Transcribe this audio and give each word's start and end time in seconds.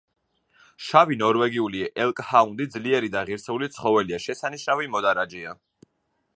შავი 0.85 1.17
ნორვეგიული 1.19 1.83
ელკჰაუნდი 2.05 2.67
ძლიერი 2.77 3.13
და 3.17 3.25
ღირსეული 3.29 3.69
ცხოველია, 3.77 4.21
შესანიშნავი 4.27 4.93
მოდარაჯეა. 4.97 5.59